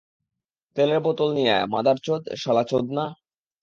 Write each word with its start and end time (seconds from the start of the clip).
তেলের 0.75 0.99
বোতল 0.99 1.29
নিয়ে 1.37 1.51
আয়, 1.57 1.65
মাদারচোদ, 1.73 2.21
শালা 2.41 2.63
চোদনা! 2.63 3.05